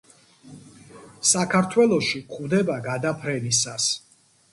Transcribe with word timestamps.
საქართველოში 1.31 2.21
გვხვდება 2.31 2.79
გადაფრენისას. 2.87 3.87